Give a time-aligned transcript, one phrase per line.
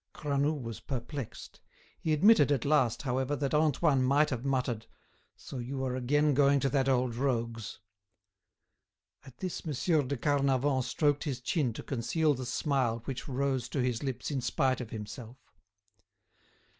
[0.13, 1.59] Granoux was perplexed;
[1.99, 4.87] he admitted at last, however, that Antoine might have muttered:
[5.35, 7.77] "So you are again going to that old rogue's?"
[9.27, 13.79] At this Monsieur de Carnavant stroked his chin to conceal the smile which rose to
[13.79, 15.37] his lips in spite of himself.